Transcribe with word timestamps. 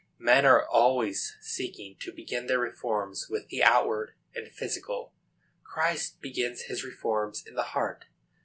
Men 0.17 0.47
are 0.47 0.67
always 0.67 1.37
seeking 1.41 1.95
to 1.99 2.11
begin 2.11 2.47
their 2.47 2.57
reforms 2.57 3.27
with 3.29 3.49
the 3.49 3.63
outward 3.63 4.15
and 4.33 4.51
physical. 4.51 5.13
Christ 5.63 6.19
begins 6.21 6.61
his 6.63 6.83
reforms 6.83 7.45
in 7.45 7.53
the 7.53 7.61
heart. 7.77 8.05